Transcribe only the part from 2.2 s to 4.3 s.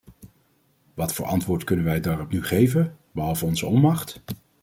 nu geven, behalve onze onmacht?